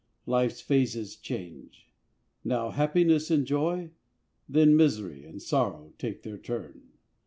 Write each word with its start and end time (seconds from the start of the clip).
Life's 0.25 0.61
phases 0.61 1.15
change: 1.15 1.91
now 2.43 2.71
happiness 2.71 3.29
and 3.29 3.45
joy; 3.45 3.91
Then 4.49 4.75
misery 4.75 5.23
and 5.25 5.39
sorrow 5.39 5.93
take 5.99 6.23
their 6.23 6.39
turn. 6.39 6.89